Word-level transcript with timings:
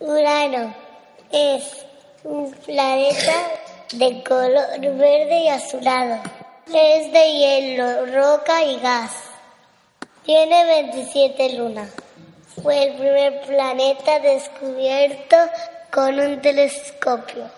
Urano 0.00 0.74
es 1.32 1.86
un 2.24 2.52
planeta 2.52 3.32
de 3.92 4.22
color 4.22 4.80
verde 4.80 5.44
y 5.44 5.48
azulado. 5.48 6.20
Es 6.66 7.12
de 7.12 7.32
hielo, 7.32 8.06
roca 8.06 8.62
y 8.64 8.78
gas. 8.80 9.12
Tiene 10.24 10.64
27 10.66 11.54
lunas. 11.54 11.90
Fue 12.62 12.84
el 12.84 12.96
primer 12.96 13.40
planeta 13.46 14.20
descubierto 14.20 15.36
con 15.90 16.20
un 16.20 16.42
telescopio. 16.42 17.57